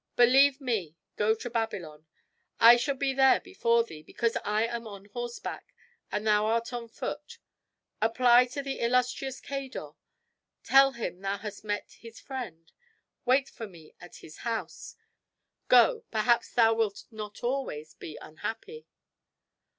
Believe 0.15 0.59
me, 0.59 0.95
go 1.15 1.35
to 1.35 1.47
Babylon. 1.47 2.07
I 2.59 2.75
shall 2.75 2.95
be 2.95 3.13
there 3.13 3.39
before 3.39 3.83
thee, 3.83 4.01
because 4.01 4.35
I 4.43 4.65
am 4.65 4.87
on 4.87 5.05
horseback, 5.05 5.75
and 6.11 6.25
thou 6.25 6.47
art 6.47 6.73
on 6.73 6.87
foot. 6.87 7.37
Apply 8.01 8.45
to 8.47 8.63
the 8.63 8.79
illustrious 8.79 9.39
Cador; 9.39 9.91
tell 10.63 10.93
him 10.93 11.21
thou 11.21 11.37
hast 11.37 11.63
met 11.63 11.91
his 11.99 12.19
friend; 12.19 12.71
wait 13.25 13.47
for 13.47 13.67
me 13.67 13.93
at 14.01 14.15
his 14.15 14.37
house; 14.37 14.95
go, 15.67 16.03
perhaps 16.09 16.51
thou 16.51 16.73
wilt 16.73 17.05
not 17.11 17.43
always 17.43 17.93
be 17.93 18.17
unhappy." 18.23 18.87